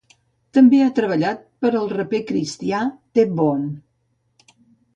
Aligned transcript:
També 0.57 0.79
ha 0.85 0.93
treballat 0.99 1.43
per 1.65 1.71
al 1.81 1.85
raper 1.93 2.23
cristià 2.31 2.81
T-Bone. 3.19 4.53